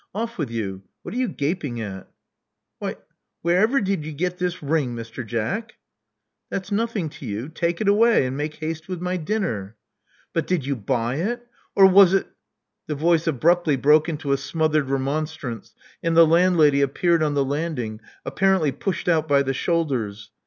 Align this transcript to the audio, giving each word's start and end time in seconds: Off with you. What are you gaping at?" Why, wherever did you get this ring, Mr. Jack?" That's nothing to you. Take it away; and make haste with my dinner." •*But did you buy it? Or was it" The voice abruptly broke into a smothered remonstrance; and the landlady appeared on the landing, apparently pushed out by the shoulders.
Off 0.15 0.39
with 0.39 0.49
you. 0.49 0.81
What 1.03 1.13
are 1.13 1.17
you 1.17 1.27
gaping 1.27 1.79
at?" 1.79 2.07
Why, 2.79 2.95
wherever 3.43 3.79
did 3.79 4.03
you 4.03 4.11
get 4.13 4.39
this 4.39 4.63
ring, 4.63 4.95
Mr. 4.95 5.23
Jack?" 5.23 5.73
That's 6.49 6.71
nothing 6.71 7.07
to 7.09 7.25
you. 7.27 7.49
Take 7.49 7.81
it 7.81 7.87
away; 7.87 8.25
and 8.25 8.35
make 8.35 8.55
haste 8.55 8.87
with 8.89 8.99
my 8.99 9.17
dinner." 9.17 9.75
•*But 10.35 10.47
did 10.47 10.65
you 10.65 10.75
buy 10.75 11.17
it? 11.17 11.47
Or 11.75 11.85
was 11.85 12.15
it" 12.15 12.25
The 12.87 12.95
voice 12.95 13.27
abruptly 13.27 13.75
broke 13.75 14.09
into 14.09 14.31
a 14.31 14.37
smothered 14.37 14.89
remonstrance; 14.89 15.75
and 16.01 16.17
the 16.17 16.25
landlady 16.25 16.81
appeared 16.81 17.21
on 17.21 17.35
the 17.35 17.45
landing, 17.45 18.01
apparently 18.25 18.71
pushed 18.71 19.07
out 19.07 19.27
by 19.27 19.43
the 19.43 19.53
shoulders. 19.53 20.31